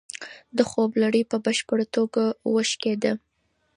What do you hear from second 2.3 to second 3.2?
وشکېده.